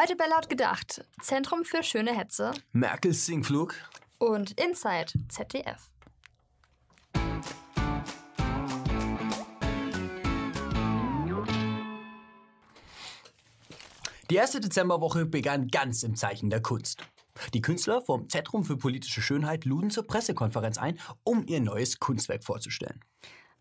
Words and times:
Heute 0.00 0.14
bei 0.14 0.28
Laut 0.28 0.48
gedacht, 0.48 1.04
Zentrum 1.20 1.64
für 1.64 1.82
schöne 1.82 2.16
Hetze 2.16 2.52
Merkels 2.70 3.26
Singflug. 3.26 3.74
und 4.18 4.52
Inside 4.52 5.06
ZDF. 5.28 5.90
Die 14.30 14.36
erste 14.36 14.60
Dezemberwoche 14.60 15.26
begann 15.26 15.66
ganz 15.66 16.04
im 16.04 16.14
Zeichen 16.14 16.48
der 16.48 16.62
Kunst. 16.62 17.02
Die 17.52 17.60
Künstler 17.60 18.00
vom 18.00 18.28
Zentrum 18.28 18.64
für 18.64 18.76
politische 18.76 19.20
Schönheit 19.20 19.64
luden 19.64 19.90
zur 19.90 20.06
Pressekonferenz 20.06 20.78
ein, 20.78 21.00
um 21.24 21.44
ihr 21.48 21.60
neues 21.60 21.98
Kunstwerk 21.98 22.44
vorzustellen. 22.44 23.00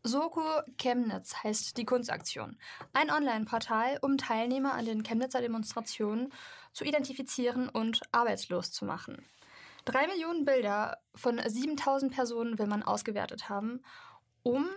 Soko 0.03 0.43
Chemnitz 0.77 1.35
heißt 1.43 1.77
die 1.77 1.85
Kunstaktion. 1.85 2.57
Ein 2.93 3.11
Online-Portal, 3.11 3.99
um 4.01 4.17
Teilnehmer 4.17 4.73
an 4.73 4.85
den 4.85 5.03
Chemnitzer 5.03 5.41
Demonstrationen 5.41 6.31
zu 6.71 6.85
identifizieren 6.85 7.67
und 7.69 8.01
arbeitslos 8.11 8.71
zu 8.71 8.85
machen. 8.85 9.25
Drei 9.85 10.07
Millionen 10.07 10.45
Bilder 10.45 10.97
von 11.15 11.41
7000 11.45 12.13
Personen 12.13 12.59
will 12.59 12.67
man 12.67 12.83
ausgewertet 12.83 13.49
haben, 13.49 13.81
um, 14.43 14.67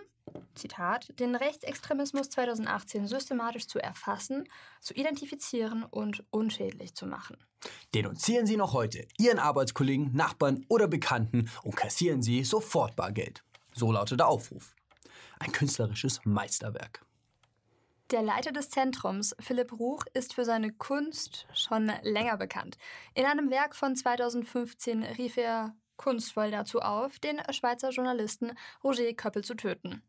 Zitat, 0.55 1.19
den 1.19 1.35
Rechtsextremismus 1.35 2.29
2018 2.29 3.07
systematisch 3.07 3.67
zu 3.67 3.79
erfassen, 3.79 4.47
zu 4.79 4.93
identifizieren 4.93 5.83
und 5.83 6.23
unschädlich 6.31 6.95
zu 6.95 7.05
machen. 7.05 7.37
Denunzieren 7.93 8.45
Sie 8.45 8.57
noch 8.57 8.73
heute 8.73 9.05
Ihren 9.17 9.39
Arbeitskollegen, 9.39 10.13
Nachbarn 10.13 10.65
oder 10.67 10.87
Bekannten 10.87 11.49
und 11.63 11.75
kassieren 11.75 12.21
Sie 12.21 12.43
sofort 12.43 12.95
Bargeld. 12.95 13.43
So 13.73 13.91
lautet 13.91 14.19
der 14.19 14.27
Aufruf. 14.27 14.73
Ein 15.41 15.51
künstlerisches 15.51 16.21
Meisterwerk. 16.23 17.03
Der 18.11 18.21
Leiter 18.21 18.51
des 18.51 18.69
Zentrums, 18.69 19.35
Philipp 19.39 19.71
Ruch, 19.71 20.03
ist 20.13 20.35
für 20.35 20.45
seine 20.45 20.71
Kunst 20.71 21.47
schon 21.55 21.91
länger 22.03 22.37
bekannt. 22.37 22.77
In 23.15 23.25
einem 23.25 23.49
Werk 23.49 23.75
von 23.75 23.95
2015 23.95 25.01
rief 25.01 25.37
er 25.37 25.73
kunstvoll 25.97 26.51
dazu 26.51 26.81
auf, 26.81 27.17
den 27.17 27.41
Schweizer 27.49 27.89
Journalisten 27.89 28.51
Roger 28.83 29.11
Köppel 29.13 29.43
zu 29.43 29.55
töten. 29.55 30.03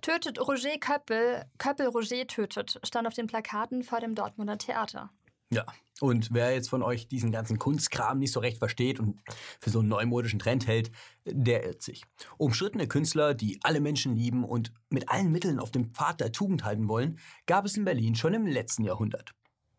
Tötet 0.00 0.38
Roger 0.38 0.78
Köppel, 0.78 1.44
Köppel 1.58 1.88
Roger 1.88 2.24
tötet, 2.28 2.78
stand 2.84 3.08
auf 3.08 3.14
den 3.14 3.26
Plakaten 3.26 3.82
vor 3.82 3.98
dem 3.98 4.14
Dortmunder 4.14 4.58
Theater. 4.58 5.10
Ja, 5.50 5.64
und 6.00 6.28
wer 6.32 6.52
jetzt 6.52 6.68
von 6.68 6.82
euch 6.82 7.08
diesen 7.08 7.32
ganzen 7.32 7.58
Kunstkram 7.58 8.18
nicht 8.18 8.32
so 8.32 8.40
recht 8.40 8.58
versteht 8.58 9.00
und 9.00 9.18
für 9.60 9.70
so 9.70 9.78
einen 9.78 9.88
neumodischen 9.88 10.38
Trend 10.38 10.66
hält, 10.66 10.90
der 11.24 11.64
irrt 11.64 11.82
sich. 11.82 12.04
Umstrittene 12.36 12.86
Künstler, 12.86 13.32
die 13.32 13.58
alle 13.62 13.80
Menschen 13.80 14.14
lieben 14.14 14.44
und 14.44 14.72
mit 14.90 15.08
allen 15.08 15.32
Mitteln 15.32 15.58
auf 15.58 15.70
dem 15.70 15.94
Pfad 15.94 16.20
der 16.20 16.32
Tugend 16.32 16.64
halten 16.64 16.88
wollen, 16.88 17.18
gab 17.46 17.64
es 17.64 17.76
in 17.76 17.84
Berlin 17.86 18.14
schon 18.14 18.34
im 18.34 18.46
letzten 18.46 18.84
Jahrhundert. 18.84 19.32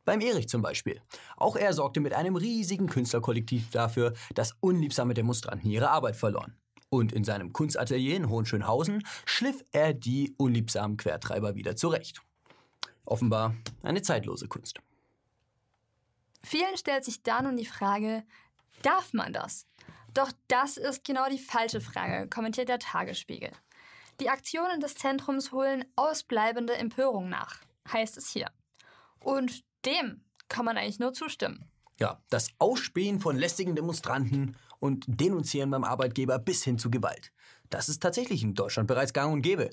Beim 0.06 0.22
Erich 0.22 0.50
zum 0.50 0.62
Beispiel. 0.62 1.02
Auch 1.36 1.56
er 1.56 1.73
sorgte 1.73 2.00
mit 2.00 2.14
einem 2.14 2.36
riesigen 2.36 2.88
Künstlerkollektiv 2.88 3.70
dafür, 3.70 4.14
dass 4.34 4.56
unliebsame 4.62 5.14
Demonstranten 5.14 5.70
ihre 5.70 5.92
Arbeit 5.92 6.16
verloren. 6.16 6.56
Und 6.90 7.12
in 7.12 7.26
seinem 7.26 7.52
Kunstatelier 7.52 8.16
in 8.16 8.30
Hohenschönhausen 8.30 9.04
schliff 9.26 9.64
er 9.72 9.94
die 9.94 10.34
unliebsamen 10.38 10.95
Quertreiber 10.98 11.56
wieder 11.56 11.76
zurecht. 11.76 12.22
Offenbar 13.06 13.56
eine 13.84 14.02
zeitlose 14.02 14.48
Kunst. 14.48 14.80
Vielen 16.48 16.78
stellt 16.78 17.03
sich 17.03 17.23
da 17.23 17.42
nun 17.42 17.58
die 17.58 17.66
Frage, 17.66 18.23
darf 18.81 19.12
man 19.12 19.34
das? 19.34 19.67
Doch 20.14 20.31
das 20.48 20.78
ist 20.78 21.04
genau 21.04 21.28
die 21.30 21.39
falsche 21.39 21.81
Frage, 21.81 22.30
kommentiert 22.30 22.70
der 22.70 22.80
Tagesspiegel. 22.80 23.52
Die 24.22 24.30
Aktionen 24.30 24.80
des 24.80 24.95
Zentrums 24.95 25.52
holen 25.52 25.84
ausbleibende 25.98 26.73
Empörung 26.78 27.28
nach, 27.28 27.59
heißt 27.92 28.16
es 28.16 28.30
hier. 28.30 28.50
Und 29.20 29.66
dem 29.84 30.23
kann 30.48 30.64
man 30.64 30.78
eigentlich 30.78 31.00
nur 31.00 31.12
zustimmen. 31.12 31.70
Ja, 32.00 32.23
das 32.30 32.48
Ausspähen 32.59 33.20
von 33.20 33.36
lästigen 33.36 33.76
Demonstranten 33.76 34.56
und 34.80 35.04
Denunzieren 35.06 35.70
beim 35.70 35.84
Arbeitgeber 35.84 36.39
bis 36.39 36.64
hin 36.64 36.80
zu 36.80 36.89
Gewalt. 36.89 37.34
Das 37.70 37.89
ist 37.89 38.02
tatsächlich 38.02 38.42
in 38.42 38.54
Deutschland 38.54 38.88
bereits 38.88 39.11
gang 39.11 39.33
und 39.33 39.42
gäbe. 39.42 39.70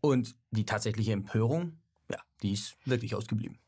Und 0.00 0.36
die 0.52 0.64
tatsächliche 0.64 1.10
Empörung, 1.10 1.80
ja, 2.08 2.20
die 2.40 2.52
ist 2.52 2.76
wirklich 2.84 3.16
ausgeblieben. 3.16 3.58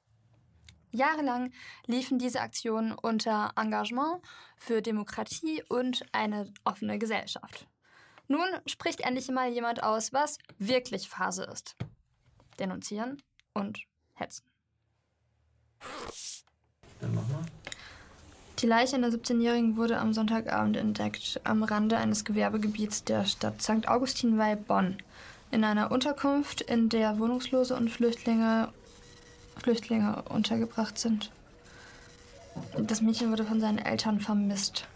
Jahrelang 0.91 1.53
liefen 1.87 2.19
diese 2.19 2.41
Aktionen 2.41 2.93
unter 2.93 3.53
Engagement 3.57 4.23
für 4.57 4.83
Demokratie 4.83 5.63
und 5.69 6.05
eine 6.13 6.53
offene 6.65 6.99
Gesellschaft. 6.99 7.67
Nun 8.29 8.47
spricht 8.67 9.01
endlich 9.01 9.29
mal 9.29 9.51
jemand 9.51 9.83
aus, 9.83 10.13
was 10.13 10.39
wirklich 10.59 11.09
Phase 11.09 11.45
ist. 11.45 11.77
Denunzieren 12.59 13.23
und 13.53 13.81
hetzen. 14.15 14.45
Dann 17.01 17.15
mach 17.15 17.29
mal. 17.29 17.45
Die 18.59 18.67
Leiche 18.67 18.97
einer 18.97 19.11
17-Jährigen 19.11 19.77
wurde 19.77 19.99
am 19.99 20.15
Sonntagabend 20.15 20.79
entdeckt, 20.79 21.41
am 21.45 21.63
Rande 21.63 21.99
eines 21.99 22.25
Gewerbegebiets 22.25 23.05
der 23.05 23.27
Stadt 23.27 23.61
St. 23.61 23.87
Augustin 23.87 24.39
bei 24.39 24.57
Bonn. 24.57 24.97
In 25.51 25.63
einer 25.63 25.93
Unterkunft, 25.93 26.63
in 26.63 26.89
der 26.89 27.19
Wohnungslose 27.19 27.77
und 27.77 27.91
Flüchtlinge, 27.91 28.73
Flüchtlinge 29.67 30.23
untergebracht 30.29 30.97
sind. 30.97 31.33
Das 32.79 33.01
Mädchen 33.01 33.33
wurde 33.33 33.45
von 33.45 33.61
seinen 33.61 33.79
Eltern 33.79 34.21
vermisst. 34.21 34.87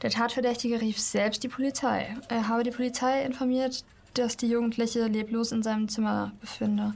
Der 0.00 0.08
Tatverdächtige 0.08 0.80
rief 0.80 0.98
selbst 0.98 1.42
die 1.42 1.48
Polizei. 1.48 2.16
Er 2.28 2.48
habe 2.48 2.62
die 2.62 2.70
Polizei 2.70 3.22
informiert, 3.22 3.84
dass 4.14 4.38
die 4.38 4.48
Jugendliche 4.48 5.08
leblos 5.08 5.52
in 5.52 5.62
seinem 5.62 5.90
Zimmer 5.90 6.32
befinde. 6.40 6.94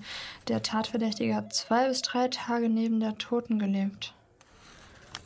Der 0.49 0.63
Tatverdächtige 0.63 1.35
hat 1.35 1.53
zwei 1.53 1.89
bis 1.89 2.01
drei 2.01 2.29
Tage 2.29 2.71
neben 2.71 2.99
der 2.99 3.19
Toten 3.19 3.59
gelebt. 3.59 4.15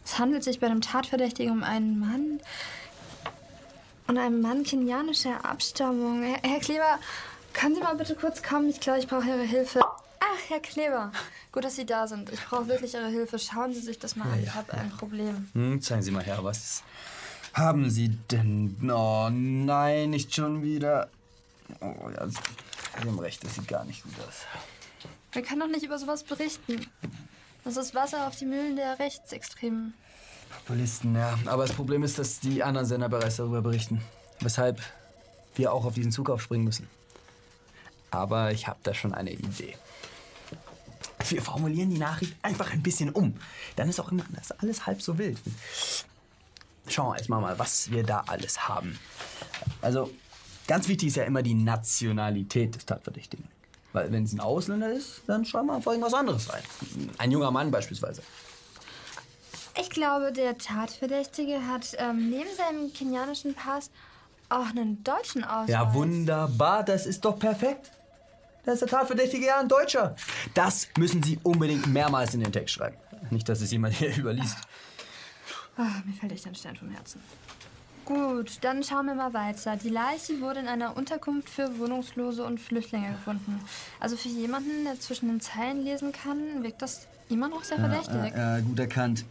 Es 0.04 0.18
handelt 0.18 0.42
sich 0.42 0.58
bei 0.58 0.68
dem 0.68 0.80
Tatverdächtigen 0.80 1.52
um 1.52 1.62
einen 1.62 2.00
Mann 2.00 2.40
und 4.08 4.18
einen 4.18 4.40
Mann 4.40 4.64
kenianischer 4.64 5.44
Abstammung. 5.44 6.24
Herr, 6.24 6.40
Herr 6.42 6.58
Kleber, 6.58 6.98
können 7.52 7.76
Sie 7.76 7.80
mal 7.80 7.94
bitte 7.94 8.16
kurz 8.16 8.42
kommen? 8.42 8.70
Ich 8.70 8.80
glaube, 8.80 8.98
ich 8.98 9.06
brauche 9.06 9.28
Ihre 9.28 9.44
Hilfe. 9.44 9.80
Herr 10.48 10.60
Kleber. 10.60 11.12
Gut, 11.52 11.64
dass 11.64 11.76
Sie 11.76 11.86
da 11.86 12.06
sind. 12.06 12.30
Ich 12.32 12.44
brauche 12.44 12.68
wirklich 12.68 12.94
Ihre 12.94 13.08
Hilfe. 13.08 13.38
Schauen 13.38 13.72
Sie 13.72 13.80
sich 13.80 13.98
das 13.98 14.16
mal 14.16 14.30
an. 14.30 14.42
Ich 14.42 14.54
habe 14.54 14.72
ein 14.74 14.90
Problem. 14.90 15.48
Hm, 15.52 15.80
zeigen 15.80 16.02
Sie 16.02 16.10
mal 16.10 16.22
her, 16.22 16.38
was 16.42 16.82
haben 17.52 17.90
Sie 17.90 18.08
denn? 18.30 18.76
Oh 18.90 19.28
nein, 19.30 20.10
nicht 20.10 20.34
schon 20.34 20.62
wieder. 20.62 21.08
Oh 21.80 22.10
ja, 22.14 22.28
Sie 22.28 22.38
haben 23.00 23.18
recht, 23.18 23.44
das 23.44 23.54
sieht 23.54 23.68
gar 23.68 23.84
nicht 23.84 24.02
gut 24.02 24.14
aus. 24.26 24.42
Wir 25.32 25.42
können 25.42 25.60
doch 25.60 25.68
nicht 25.68 25.84
über 25.84 25.98
sowas 25.98 26.22
berichten. 26.22 26.86
Das 27.64 27.76
ist 27.76 27.94
Wasser 27.94 28.26
auf 28.26 28.36
die 28.36 28.44
Mühlen 28.44 28.76
der 28.76 28.98
Rechtsextremen. 28.98 29.94
Populisten, 30.50 31.14
ja. 31.16 31.38
Aber 31.46 31.66
das 31.66 31.74
Problem 31.74 32.02
ist, 32.02 32.18
dass 32.18 32.40
die 32.40 32.62
anderen 32.62 32.86
Sender 32.86 33.08
bereits 33.08 33.36
darüber 33.36 33.62
berichten. 33.62 34.00
Weshalb 34.40 34.80
wir 35.54 35.72
auch 35.72 35.84
auf 35.84 35.94
diesen 35.94 36.12
Zug 36.12 36.30
aufspringen 36.30 36.64
müssen. 36.64 36.88
Aber 38.10 38.52
ich 38.52 38.68
habe 38.68 38.78
da 38.82 38.94
schon 38.94 39.14
eine 39.14 39.32
Idee. 39.32 39.76
Wir 41.28 41.42
formulieren 41.42 41.90
die 41.90 41.98
Nachricht 41.98 42.34
einfach 42.42 42.72
ein 42.72 42.82
bisschen 42.82 43.10
um. 43.10 43.34
Dann 43.76 43.88
ist 43.88 44.00
auch 44.00 44.10
immer 44.10 44.24
das 44.34 44.52
alles 44.52 44.86
halb 44.86 45.00
so 45.02 45.18
wild. 45.18 45.38
Schauen 46.86 47.12
wir 47.12 47.16
erstmal 47.16 47.40
mal, 47.40 47.58
was 47.58 47.90
wir 47.90 48.02
da 48.02 48.24
alles 48.26 48.68
haben. 48.68 48.98
Also, 49.80 50.10
ganz 50.66 50.86
wichtig 50.88 51.08
ist 51.08 51.16
ja 51.16 51.24
immer 51.24 51.42
die 51.42 51.54
Nationalität 51.54 52.74
des 52.74 52.84
Tatverdächtigen. 52.84 53.48
Weil 53.92 54.10
wenn 54.12 54.24
es 54.24 54.32
ein 54.32 54.40
Ausländer 54.40 54.92
ist, 54.92 55.22
dann 55.26 55.44
schreiben 55.44 55.68
wir 55.68 55.74
einfach 55.74 55.92
irgendwas 55.92 56.14
anderes 56.14 56.52
rein. 56.52 56.62
Ein 57.16 57.30
junger 57.30 57.50
Mann 57.50 57.70
beispielsweise. 57.70 58.22
Ich 59.80 59.90
glaube, 59.90 60.32
der 60.32 60.58
Tatverdächtige 60.58 61.66
hat 61.66 61.96
ähm, 61.98 62.30
neben 62.30 62.48
seinem 62.56 62.92
kenianischen 62.92 63.54
Pass 63.54 63.90
auch 64.48 64.66
einen 64.66 65.02
deutschen 65.02 65.42
Ausweis. 65.42 65.70
Ja, 65.70 65.94
wunderbar, 65.94 66.84
das 66.84 67.06
ist 67.06 67.24
doch 67.24 67.38
perfekt. 67.38 67.90
Da 68.64 68.72
ist 68.72 68.80
der 68.80 68.88
Tatverdächtige 68.88 69.46
ja 69.46 69.60
ein 69.60 69.68
Deutscher. 69.68 70.16
Das 70.54 70.88
müssen 70.98 71.22
Sie 71.22 71.38
unbedingt 71.42 71.86
mehrmals 71.86 72.34
in 72.34 72.40
den 72.40 72.52
Text 72.52 72.74
schreiben. 72.74 72.96
Nicht, 73.30 73.48
dass 73.48 73.60
es 73.60 73.70
jemand 73.70 73.94
hier 73.94 74.16
überliest. 74.16 74.56
Ah, 75.76 76.02
mir 76.04 76.14
fällt 76.14 76.32
echt 76.32 76.46
ein 76.46 76.54
Stein 76.54 76.76
vom 76.76 76.90
Herzen. 76.90 77.20
Gut, 78.04 78.58
dann 78.60 78.82
schauen 78.84 79.06
wir 79.06 79.14
mal 79.14 79.32
weiter. 79.32 79.76
Die 79.76 79.88
Leiche 79.88 80.40
wurde 80.40 80.60
in 80.60 80.68
einer 80.68 80.96
Unterkunft 80.96 81.48
für 81.48 81.78
Wohnungslose 81.78 82.44
und 82.44 82.60
Flüchtlinge 82.60 83.12
gefunden. 83.12 83.60
Also 83.98 84.16
für 84.16 84.28
jemanden, 84.28 84.84
der 84.84 85.00
zwischen 85.00 85.28
den 85.28 85.40
Zeilen 85.40 85.84
lesen 85.84 86.12
kann, 86.12 86.62
wirkt 86.62 86.82
das 86.82 87.06
immer 87.30 87.48
noch 87.48 87.64
sehr 87.64 87.78
verdächtig. 87.78 88.32
Ja, 88.34 88.58
ja, 88.58 88.60
gut 88.60 88.78
erkannt. 88.78 89.24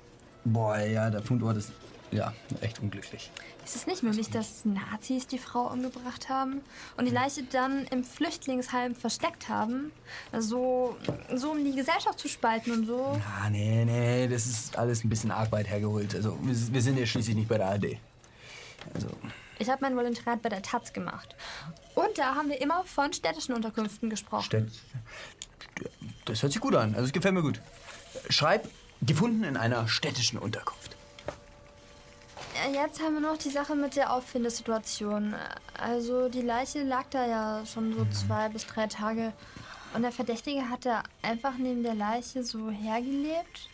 Boah, 0.44 0.78
ja, 0.80 1.10
der 1.12 1.22
Fundort 1.22 1.58
ist 1.58 1.72
ja 2.14 2.34
echt 2.62 2.80
unglücklich. 2.80 3.32
Ist 3.66 3.76
es 3.76 3.88
nicht 3.88 4.04
möglich, 4.04 4.30
dass 4.30 4.66
Nazis 4.66 5.28
die 5.28 5.38
Frau 5.38 5.68
umgebracht 5.72 6.30
haben 6.30 6.62
und 6.98 7.06
die 7.06 7.12
Leiche 7.12 7.44
dann 7.44 7.86
im 7.88 8.04
Flüchtlingsheim 8.04 8.96
versteckt 8.96 9.50
haben? 9.50 9.92
Also, 10.32 10.98
so 11.34 11.52
um 11.52 11.64
die 11.64 11.76
Gesellschaft 11.76 12.20
zu 12.20 12.28
spalten 12.28 12.72
und 12.72 12.86
so? 12.86 13.20
Ah, 13.42 13.50
nee, 13.50 13.86
nee, 13.86 14.28
das 14.28 14.46
ist 14.48 14.78
alles 14.78 15.04
ein 15.04 15.10
bisschen 15.10 15.32
arg 15.32 15.52
weit 15.52 15.70
hergeholt. 15.70 16.14
Also, 16.16 16.38
wir, 16.42 16.74
wir 16.74 16.82
sind 16.82 16.98
ja 16.98 17.06
schließlich 17.06 17.36
nicht 17.36 17.48
bei 17.50 17.58
der 17.58 17.68
AD. 17.70 18.00
Also, 18.94 19.08
Ich 19.60 19.70
habe 19.70 19.80
mein 19.82 19.96
Volontariat 19.96 20.42
bei 20.42 20.50
der 20.50 20.62
Taz 20.62 20.92
gemacht. 20.94 21.36
Und 21.96 22.18
da 22.18 22.36
haben 22.36 22.50
wir 22.50 22.60
immer 22.62 22.84
von 22.86 23.14
städtischen 23.14 23.54
Unterkünften 23.56 24.10
gesprochen. 24.10 24.44
Städt- 24.46 24.72
das 26.26 26.42
hört 26.42 26.52
sich 26.54 26.62
gut 26.62 26.76
an. 26.76 26.94
Also, 26.96 27.06
es 27.08 27.12
gefällt 27.14 27.34
mir 27.34 27.42
gut. 27.42 27.62
Schreib, 28.30 28.68
gefunden 29.02 29.44
in 29.44 29.58
einer 29.58 29.88
städtischen 29.88 30.38
Unterkunft. 30.40 30.96
Jetzt 32.72 33.02
haben 33.02 33.16
wir 33.16 33.22
noch 33.22 33.38
die 33.38 33.50
Sache 33.50 33.76
mit 33.76 33.96
der 33.96 34.14
Auffindesituation. 34.14 35.36
Also 35.78 36.30
die 36.30 36.42
Leiche 36.42 36.84
lag 36.84 37.06
da 37.10 37.28
ja 37.28 37.66
schon 37.66 37.94
so 37.94 38.06
zwei 38.06 38.48
bis 38.50 38.66
drei 38.66 38.88
Tage. 38.88 39.34
Und 39.94 40.04
der 40.04 40.12
Verdächtige 40.12 40.70
hat 40.70 40.86
da 40.86 41.04
einfach 41.22 41.54
neben 41.58 41.84
der 41.84 41.94
Leiche 41.94 42.44
so 42.44 42.70
hergelebt. 42.72 43.70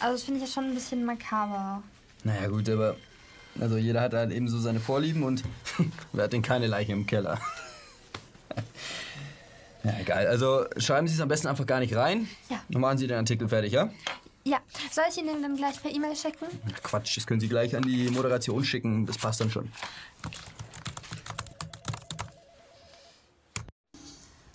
Also 0.00 0.14
das 0.14 0.22
finde 0.22 0.40
ich 0.40 0.46
ja 0.46 0.52
schon 0.52 0.64
ein 0.70 0.74
bisschen 0.74 1.04
makaber. 1.04 1.82
Naja 2.22 2.48
gut, 2.48 2.68
aber 2.68 2.96
also 3.60 3.76
jeder 3.76 4.00
hat 4.02 4.14
halt 4.14 4.30
eben 4.30 4.48
so 4.48 4.58
seine 4.58 4.78
Vorlieben 4.78 5.24
und 5.24 5.42
wer 6.12 6.24
hat 6.24 6.32
denn 6.32 6.42
keine 6.42 6.68
Leiche 6.68 6.92
im 6.92 7.06
Keller? 7.06 7.40
ja, 9.84 9.94
egal. 10.00 10.26
Also 10.28 10.66
schreiben 10.76 11.08
Sie 11.08 11.14
es 11.14 11.20
am 11.20 11.28
besten 11.28 11.48
einfach 11.48 11.66
gar 11.66 11.80
nicht 11.80 11.94
rein. 11.96 12.28
Ja. 12.50 12.60
Dann 12.68 12.80
machen 12.80 12.98
Sie 12.98 13.06
den 13.06 13.18
Artikel 13.18 13.48
fertig, 13.48 13.72
ja? 13.72 13.90
Ja, 14.48 14.60
soll 14.90 15.04
ich 15.10 15.18
Ihnen 15.18 15.42
dann 15.42 15.56
gleich 15.56 15.82
per 15.82 15.90
E-Mail 15.90 16.16
schicken? 16.16 16.46
Ach, 16.74 16.82
Quatsch, 16.82 17.18
das 17.18 17.26
können 17.26 17.38
Sie 17.38 17.48
gleich 17.48 17.76
an 17.76 17.82
die 17.82 18.08
Moderation 18.08 18.64
schicken. 18.64 19.04
Das 19.04 19.18
passt 19.18 19.42
dann 19.42 19.50
schon. 19.50 19.70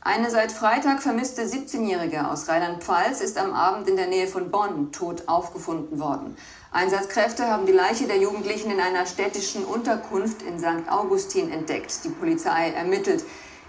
Eine 0.02 0.32
seit 0.32 0.52
Freitag 0.52 1.04
vermisste 1.04 1.44
17-Jährige 1.44 2.28
aus 2.28 2.50
Rheinland-Pfalz 2.50 3.22
ist 3.22 3.38
am 3.38 3.54
Abend 3.54 3.88
in 3.88 3.96
der 3.96 4.08
Nähe 4.08 4.28
von 4.28 4.50
Bonn 4.50 4.92
tot 4.92 5.28
aufgefunden 5.28 6.00
worden. 6.00 6.36
Einsatzkräfte 6.72 7.46
haben 7.46 7.68
die 7.68 7.72
Leiche 7.72 8.08
der 8.08 8.18
Jugendlichen 8.18 8.72
in 8.72 8.80
einer 8.80 9.06
städtischen 9.06 9.64
Unterkunft 9.64 10.42
in 10.42 10.58
St. 10.58 10.90
Augustin 10.90 11.52
entdeckt. 11.52 12.04
Die 12.04 12.10
Polizei 12.10 12.72
ermittelt. 12.72 13.24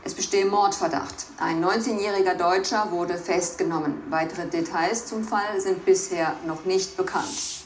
Es 0.06 0.14
bestehe 0.14 0.44
Mordverdacht. 0.44 1.14
Ein 1.38 1.64
19-jähriger 1.64 2.34
Deutscher 2.36 2.90
wurde 2.90 3.16
festgenommen. 3.16 4.02
Weitere 4.10 4.46
Details 4.46 5.06
zum 5.06 5.24
Fall 5.24 5.58
sind 5.58 5.86
bisher 5.86 6.36
noch 6.46 6.66
nicht 6.66 6.94
bekannt. 6.98 7.64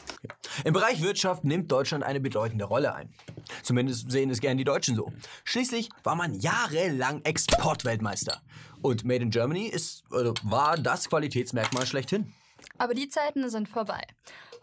Im 0.63 0.73
Bereich 0.73 1.01
Wirtschaft 1.01 1.43
nimmt 1.43 1.69
Deutschland 1.69 2.05
eine 2.05 2.21
bedeutende 2.21 2.63
Rolle 2.63 2.95
ein. 2.95 3.13
Zumindest 3.61 4.09
sehen 4.09 4.29
es 4.29 4.39
gern 4.39 4.57
die 4.57 4.63
Deutschen 4.63 4.95
so. 4.95 5.11
Schließlich 5.43 5.89
war 6.03 6.15
man 6.15 6.33
jahrelang 6.33 7.21
Exportweltmeister. 7.25 8.41
Und 8.81 9.03
Made 9.03 9.23
in 9.23 9.31
Germany 9.31 9.67
ist, 9.67 10.03
also 10.09 10.33
war 10.43 10.77
das 10.77 11.09
Qualitätsmerkmal 11.09 11.85
schlechthin. 11.85 12.33
Aber 12.77 12.93
die 12.93 13.09
Zeiten 13.09 13.49
sind 13.49 13.67
vorbei. 13.67 14.01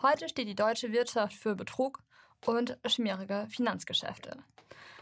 Heute 0.00 0.31
steht 0.31 0.49
die 0.49 0.55
deutsche 0.55 0.93
Wirtschaft 0.93 1.34
für 1.34 1.55
Betrug 1.55 1.99
und 2.46 2.78
schmierige 2.87 3.46
Finanzgeschäfte. 3.50 4.38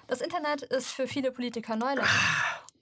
Das 0.07 0.21
Internet 0.21 0.63
ist 0.63 0.89
für 0.89 1.07
viele 1.07 1.33
Politiker 1.33 1.77
Neuland. 1.77 2.09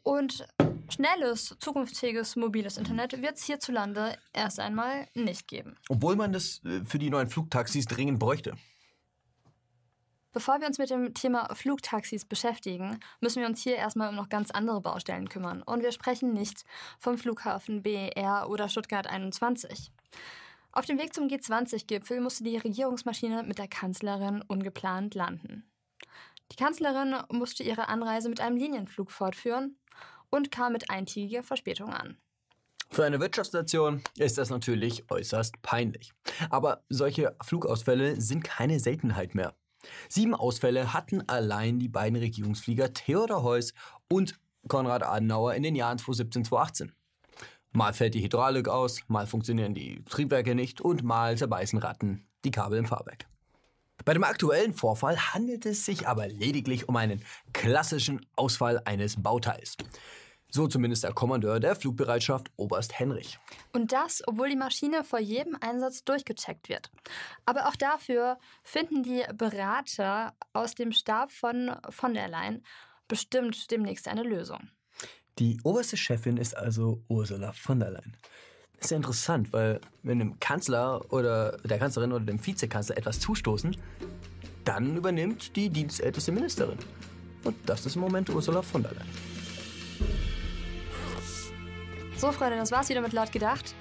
Und 0.02 0.46
schnelles, 0.88 1.56
zukunftsfähiges, 1.58 2.36
mobiles 2.36 2.76
Internet 2.76 3.20
wird 3.22 3.36
es 3.36 3.44
hierzulande 3.44 4.16
erst 4.32 4.60
einmal 4.60 5.06
nicht 5.14 5.48
geben. 5.48 5.76
Obwohl 5.88 6.16
man 6.16 6.32
das 6.32 6.60
äh, 6.64 6.84
für 6.84 6.98
die 6.98 7.10
neuen 7.10 7.28
Flugtaxis 7.28 7.86
dringend 7.86 8.18
bräuchte. 8.18 8.54
Bevor 10.32 10.60
wir 10.60 10.66
uns 10.66 10.78
mit 10.78 10.88
dem 10.88 11.12
Thema 11.12 11.54
Flugtaxis 11.54 12.24
beschäftigen, 12.24 12.98
müssen 13.20 13.40
wir 13.42 13.48
uns 13.48 13.62
hier 13.62 13.76
erstmal 13.76 14.08
um 14.08 14.14
noch 14.14 14.30
ganz 14.30 14.50
andere 14.50 14.80
Baustellen 14.80 15.28
kümmern. 15.28 15.62
Und 15.62 15.82
wir 15.82 15.92
sprechen 15.92 16.32
nicht 16.32 16.64
vom 16.98 17.18
Flughafen 17.18 17.82
BER 17.82 18.48
oder 18.48 18.70
Stuttgart 18.70 19.06
21. 19.06 19.92
Auf 20.72 20.86
dem 20.86 20.98
Weg 20.98 21.12
zum 21.12 21.28
G20-Gipfel 21.28 22.22
musste 22.22 22.44
die 22.44 22.56
Regierungsmaschine 22.56 23.42
mit 23.42 23.58
der 23.58 23.68
Kanzlerin 23.68 24.42
ungeplant 24.48 25.14
landen. 25.14 25.70
Die 26.52 26.56
Kanzlerin 26.56 27.16
musste 27.30 27.62
ihre 27.62 27.88
Anreise 27.88 28.28
mit 28.28 28.40
einem 28.40 28.58
Linienflug 28.58 29.10
fortführen 29.10 29.78
und 30.28 30.50
kam 30.50 30.74
mit 30.74 30.90
eintägiger 30.90 31.42
Verspätung 31.42 31.94
an. 31.94 32.18
Für 32.90 33.06
eine 33.06 33.20
Wirtschaftsnation 33.20 34.02
ist 34.18 34.36
das 34.36 34.50
natürlich 34.50 35.10
äußerst 35.10 35.62
peinlich. 35.62 36.12
Aber 36.50 36.84
solche 36.90 37.34
Flugausfälle 37.42 38.20
sind 38.20 38.44
keine 38.44 38.80
Seltenheit 38.80 39.34
mehr. 39.34 39.54
Sieben 40.10 40.34
Ausfälle 40.34 40.92
hatten 40.92 41.26
allein 41.26 41.78
die 41.78 41.88
beiden 41.88 42.18
Regierungsflieger 42.18 42.92
Theodor 42.92 43.42
Heuss 43.42 43.72
und 44.10 44.38
Konrad 44.68 45.04
Adenauer 45.04 45.54
in 45.54 45.62
den 45.62 45.74
Jahren 45.74 45.96
2017 45.96 46.44
2018. 46.44 46.92
Mal 47.72 47.94
fällt 47.94 48.12
die 48.12 48.22
Hydraulik 48.22 48.68
aus, 48.68 49.00
mal 49.08 49.26
funktionieren 49.26 49.72
die 49.72 50.04
Triebwerke 50.04 50.54
nicht 50.54 50.82
und 50.82 51.02
mal 51.02 51.38
zerbeißen 51.38 51.78
Ratten 51.78 52.28
die 52.44 52.50
Kabel 52.50 52.78
im 52.78 52.84
Fahrwerk. 52.84 53.31
Bei 54.04 54.14
dem 54.14 54.24
aktuellen 54.24 54.74
Vorfall 54.74 55.16
handelt 55.16 55.64
es 55.66 55.84
sich 55.84 56.08
aber 56.08 56.26
lediglich 56.26 56.88
um 56.88 56.96
einen 56.96 57.24
klassischen 57.52 58.26
Ausfall 58.36 58.82
eines 58.84 59.22
Bauteils. 59.22 59.76
So 60.54 60.66
zumindest 60.66 61.04
der 61.04 61.14
Kommandeur 61.14 61.60
der 61.60 61.74
Flugbereitschaft 61.74 62.50
Oberst 62.56 62.98
Henrich. 62.98 63.38
Und 63.72 63.92
das, 63.92 64.22
obwohl 64.26 64.50
die 64.50 64.56
Maschine 64.56 65.02
vor 65.02 65.18
jedem 65.18 65.56
Einsatz 65.60 66.04
durchgecheckt 66.04 66.68
wird. 66.68 66.90
Aber 67.46 67.68
auch 67.68 67.76
dafür 67.76 68.38
finden 68.62 69.02
die 69.02 69.24
Berater 69.34 70.34
aus 70.52 70.74
dem 70.74 70.92
Stab 70.92 71.32
von 71.32 71.74
von 71.88 72.12
der 72.12 72.28
Leyen 72.28 72.62
bestimmt 73.08 73.70
demnächst 73.70 74.08
eine 74.08 74.22
Lösung. 74.22 74.68
Die 75.38 75.58
oberste 75.64 75.96
Chefin 75.96 76.36
ist 76.36 76.54
also 76.54 77.02
Ursula 77.08 77.52
von 77.52 77.80
der 77.80 77.90
Leyen. 77.90 78.16
Das 78.82 78.86
ist 78.86 78.90
ja 78.90 78.96
interessant, 78.96 79.52
weil 79.52 79.80
wenn 80.02 80.18
dem 80.18 80.40
Kanzler 80.40 81.00
oder 81.12 81.56
der 81.58 81.78
Kanzlerin 81.78 82.12
oder 82.12 82.24
dem 82.24 82.44
Vizekanzler 82.44 82.98
etwas 82.98 83.20
zustoßen, 83.20 83.76
dann 84.64 84.96
übernimmt 84.96 85.54
die 85.54 85.70
dienstälteste 85.70 86.32
Ministerin. 86.32 86.76
Und 87.44 87.54
das 87.64 87.86
ist 87.86 87.94
im 87.94 88.02
Moment 88.02 88.28
Ursula 88.30 88.60
von 88.60 88.82
der 88.82 88.90
Leyen. 88.90 89.06
So, 92.16 92.32
Freunde, 92.32 92.56
das 92.56 92.72
war's 92.72 92.88
wieder 92.88 93.00
mit 93.00 93.12
Laut 93.12 93.30
gedacht. 93.30 93.72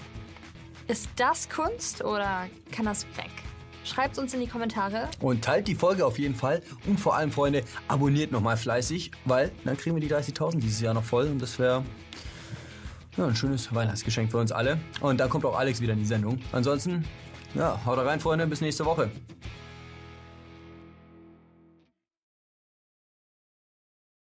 Ist 0.87 1.09
das 1.15 1.49
Kunst 1.49 2.03
oder 2.03 2.47
kann 2.71 2.85
das 2.85 3.07
weg? 3.17 3.31
Schreibt's 3.83 4.19
uns 4.19 4.35
in 4.35 4.41
die 4.41 4.47
Kommentare. 4.47 5.09
Und 5.19 5.43
teilt 5.43 5.67
die 5.67 5.73
Folge 5.73 6.05
auf 6.05 6.19
jeden 6.19 6.35
Fall. 6.35 6.61
Und 6.85 6.99
vor 6.99 7.15
allem, 7.15 7.31
Freunde, 7.31 7.63
abonniert 7.87 8.31
nochmal 8.31 8.55
fleißig, 8.55 9.09
weil 9.25 9.51
dann 9.65 9.77
kriegen 9.77 9.95
wir 9.95 10.07
die 10.07 10.13
30.000 10.13 10.59
dieses 10.59 10.79
Jahr 10.79 10.93
noch 10.93 11.03
voll. 11.03 11.25
Und 11.25 11.41
das 11.41 11.57
wäre 11.57 11.83
ja, 13.17 13.27
ein 13.27 13.35
schönes 13.35 13.73
Weihnachtsgeschenk 13.73 14.31
für 14.31 14.37
uns 14.37 14.51
alle. 14.51 14.77
Und 15.01 15.19
dann 15.19 15.29
kommt 15.29 15.45
auch 15.45 15.57
Alex 15.57 15.81
wieder 15.81 15.93
in 15.93 15.99
die 15.99 16.05
Sendung. 16.05 16.39
Ansonsten, 16.51 17.05
ja, 17.55 17.79
haut 17.85 17.97
rein, 17.99 18.19
Freunde. 18.19 18.47
Bis 18.47 18.61
nächste 18.61 18.85
Woche. 18.85 19.11